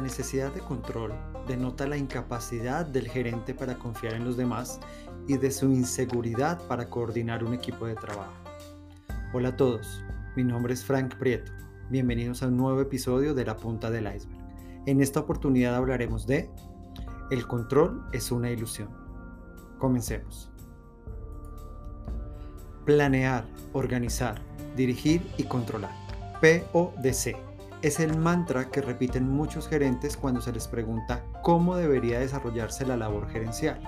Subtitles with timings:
[0.00, 1.12] Necesidad de control
[1.46, 4.80] denota la incapacidad del gerente para confiar en los demás
[5.28, 8.32] y de su inseguridad para coordinar un equipo de trabajo.
[9.34, 10.02] Hola a todos,
[10.36, 11.52] mi nombre es Frank Prieto.
[11.90, 14.40] Bienvenidos a un nuevo episodio de La Punta del Iceberg.
[14.86, 16.50] En esta oportunidad hablaremos de
[17.30, 18.88] El control es una ilusión.
[19.78, 20.50] Comencemos.
[22.86, 24.40] Planear, organizar,
[24.76, 25.92] dirigir y controlar.
[26.40, 27.49] PODC
[27.82, 32.96] es el mantra que repiten muchos gerentes cuando se les pregunta cómo debería desarrollarse la
[32.96, 33.80] labor gerencial.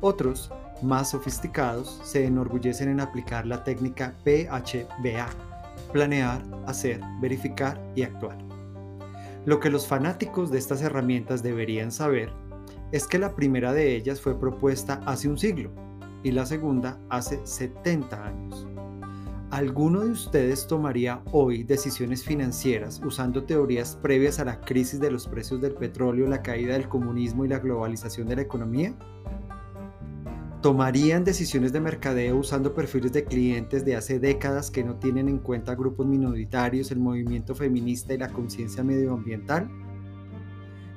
[0.00, 0.50] Otros,
[0.82, 5.28] más sofisticados, se enorgullecen en aplicar la técnica PHBA,
[5.92, 8.38] planear, hacer, verificar y actuar.
[9.44, 12.32] Lo que los fanáticos de estas herramientas deberían saber
[12.92, 15.70] es que la primera de ellas fue propuesta hace un siglo
[16.22, 18.67] y la segunda hace 70 años.
[19.50, 25.26] ¿Alguno de ustedes tomaría hoy decisiones financieras usando teorías previas a la crisis de los
[25.26, 28.94] precios del petróleo, la caída del comunismo y la globalización de la economía?
[30.60, 35.38] ¿Tomarían decisiones de mercadeo usando perfiles de clientes de hace décadas que no tienen en
[35.38, 39.70] cuenta grupos minoritarios, el movimiento feminista y la conciencia medioambiental?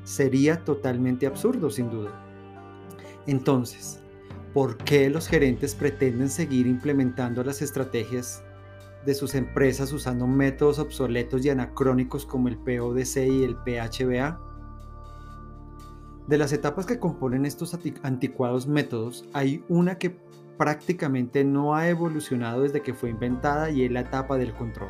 [0.04, 2.12] Sería totalmente absurdo, sin duda.
[3.28, 4.02] Entonces,
[4.54, 8.44] por qué los gerentes pretenden seguir implementando las estrategias
[9.06, 14.40] de sus empresas usando métodos obsoletos y anacrónicos como el PODC y el PHBA.
[16.28, 20.18] De las etapas que componen estos anticuados métodos, hay una que
[20.58, 24.90] prácticamente no ha evolucionado desde que fue inventada y es la etapa del control.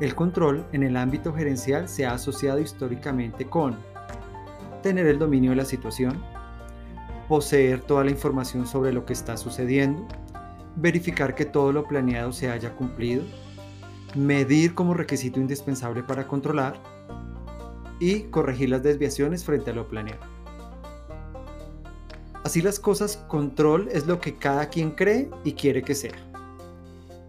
[0.00, 3.76] El control en el ámbito gerencial se ha asociado históricamente con
[4.82, 6.22] tener el dominio de la situación,
[7.30, 10.04] poseer toda la información sobre lo que está sucediendo,
[10.74, 13.22] verificar que todo lo planeado se haya cumplido,
[14.16, 16.74] medir como requisito indispensable para controlar
[18.00, 20.18] y corregir las desviaciones frente a lo planeado.
[22.42, 26.18] Así las cosas, control es lo que cada quien cree y quiere que sea.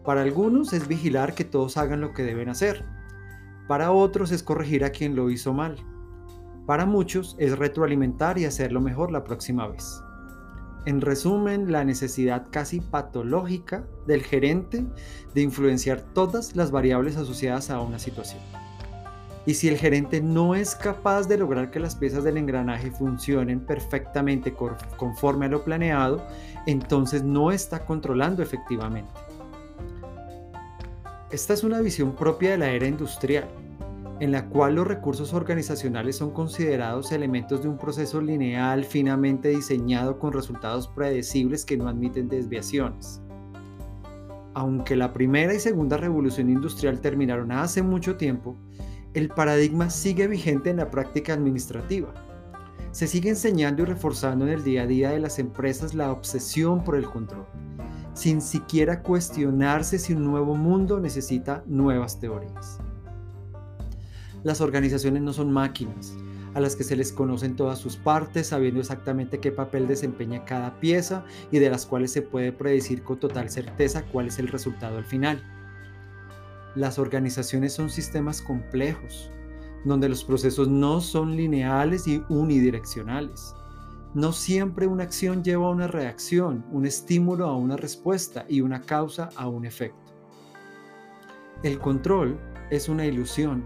[0.03, 2.83] Para algunos es vigilar que todos hagan lo que deben hacer.
[3.67, 5.75] Para otros es corregir a quien lo hizo mal.
[6.65, 10.03] Para muchos es retroalimentar y hacerlo mejor la próxima vez.
[10.85, 14.85] En resumen, la necesidad casi patológica del gerente
[15.33, 18.41] de influenciar todas las variables asociadas a una situación.
[19.45, 23.59] Y si el gerente no es capaz de lograr que las piezas del engranaje funcionen
[23.59, 24.53] perfectamente
[24.97, 26.25] conforme a lo planeado,
[26.67, 29.13] entonces no está controlando efectivamente.
[31.31, 33.47] Esta es una visión propia de la era industrial,
[34.21, 40.19] en la cual los recursos organizacionales son considerados elementos de un proceso lineal finamente diseñado
[40.19, 43.19] con resultados predecibles que no admiten desviaciones.
[44.53, 48.55] Aunque la primera y segunda revolución industrial terminaron hace mucho tiempo,
[49.15, 52.13] el paradigma sigue vigente en la práctica administrativa.
[52.91, 56.83] Se sigue enseñando y reforzando en el día a día de las empresas la obsesión
[56.83, 57.47] por el control,
[58.13, 62.79] sin siquiera cuestionarse si un nuevo mundo necesita nuevas teorías.
[64.43, 66.15] Las organizaciones no son máquinas
[66.53, 70.79] a las que se les conocen todas sus partes, sabiendo exactamente qué papel desempeña cada
[70.79, 74.97] pieza y de las cuales se puede predecir con total certeza cuál es el resultado
[74.97, 75.41] al final.
[76.75, 79.29] Las organizaciones son sistemas complejos,
[79.85, 83.55] donde los procesos no son lineales y unidireccionales.
[84.13, 88.81] No siempre una acción lleva a una reacción, un estímulo a una respuesta y una
[88.81, 90.11] causa a un efecto.
[91.63, 92.37] El control
[92.71, 93.65] es una ilusión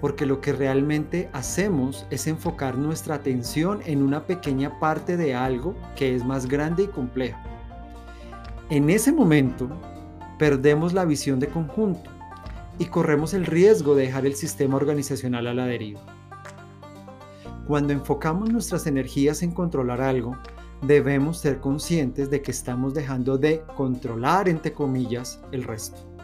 [0.00, 5.74] porque lo que realmente hacemos es enfocar nuestra atención en una pequeña parte de algo
[5.96, 7.38] que es más grande y complejo.
[8.68, 9.68] En ese momento,
[10.38, 12.10] perdemos la visión de conjunto
[12.78, 16.00] y corremos el riesgo de dejar el sistema organizacional a la deriva.
[17.66, 20.36] Cuando enfocamos nuestras energías en controlar algo,
[20.82, 26.15] debemos ser conscientes de que estamos dejando de controlar, entre comillas, el resto.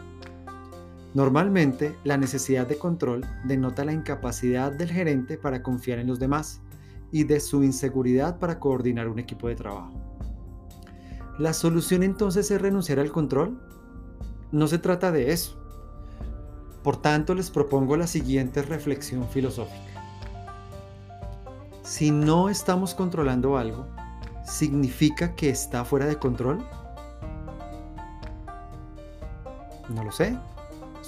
[1.13, 6.61] Normalmente, la necesidad de control denota la incapacidad del gerente para confiar en los demás
[7.11, 9.93] y de su inseguridad para coordinar un equipo de trabajo.
[11.37, 13.61] ¿La solución entonces es renunciar al control?
[14.51, 15.59] No se trata de eso.
[16.83, 19.77] Por tanto, les propongo la siguiente reflexión filosófica.
[21.83, 23.85] Si no estamos controlando algo,
[24.45, 26.65] ¿significa que está fuera de control?
[29.89, 30.35] No lo sé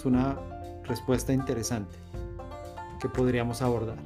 [0.03, 0.38] una
[0.83, 1.95] respuesta interesante
[3.00, 3.97] que podríamos abordar.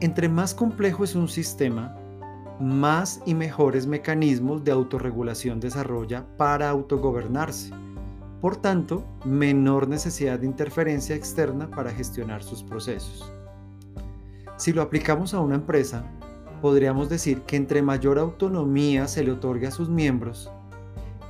[0.00, 1.96] Entre más complejo es un sistema,
[2.60, 7.72] más y mejores mecanismos de autorregulación desarrolla para autogobernarse.
[8.40, 13.32] Por tanto, menor necesidad de interferencia externa para gestionar sus procesos.
[14.56, 16.04] Si lo aplicamos a una empresa,
[16.60, 20.50] podríamos decir que entre mayor autonomía se le otorgue a sus miembros,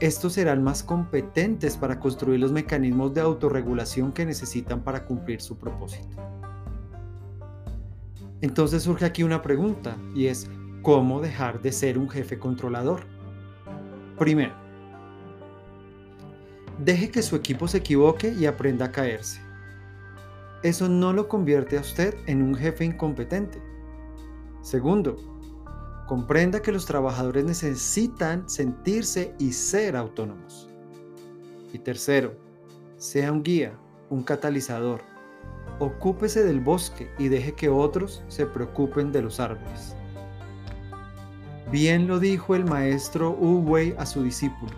[0.00, 5.56] estos serán más competentes para construir los mecanismos de autorregulación que necesitan para cumplir su
[5.56, 6.16] propósito.
[8.40, 10.48] Entonces surge aquí una pregunta y es,
[10.82, 13.00] ¿cómo dejar de ser un jefe controlador?
[14.16, 14.54] Primero,
[16.78, 19.40] deje que su equipo se equivoque y aprenda a caerse.
[20.62, 23.60] Eso no lo convierte a usted en un jefe incompetente.
[24.62, 25.37] Segundo,
[26.08, 30.70] comprenda que los trabajadores necesitan sentirse y ser autónomos.
[31.72, 32.34] Y tercero,
[32.96, 33.78] sea un guía,
[34.08, 35.02] un catalizador.
[35.78, 39.94] Ocúpese del bosque y deje que otros se preocupen de los árboles.
[41.70, 44.72] Bien lo dijo el maestro Wu Wei a su discípulo.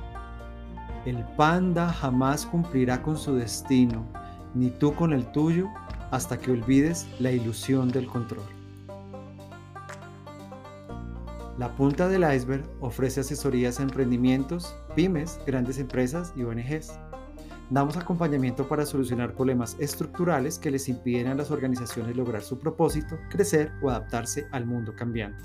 [1.07, 4.05] El panda jamás cumplirá con su destino,
[4.53, 5.69] ni tú con el tuyo,
[6.11, 8.60] hasta que olvides la ilusión del control.
[11.61, 16.99] La punta del iceberg ofrece asesorías a emprendimientos, pymes, grandes empresas y ONGs.
[17.69, 23.19] Damos acompañamiento para solucionar problemas estructurales que les impiden a las organizaciones lograr su propósito,
[23.29, 25.45] crecer o adaptarse al mundo cambiante.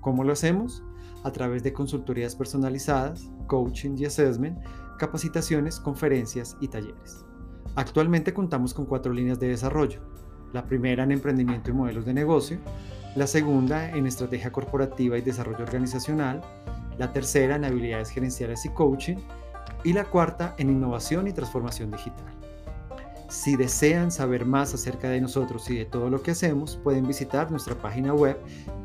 [0.00, 0.82] ¿Cómo lo hacemos?
[1.22, 4.58] A través de consultorías personalizadas, coaching y assessment,
[4.98, 7.24] capacitaciones, conferencias y talleres.
[7.76, 10.00] Actualmente contamos con cuatro líneas de desarrollo.
[10.52, 12.58] La primera en emprendimiento y modelos de negocio,
[13.16, 16.40] la segunda en estrategia corporativa y desarrollo organizacional,
[16.98, 19.16] la tercera en habilidades gerenciales y coaching
[19.84, 22.26] y la cuarta en innovación y transformación digital.
[23.28, 27.50] Si desean saber más acerca de nosotros y de todo lo que hacemos, pueden visitar
[27.50, 28.38] nuestra página web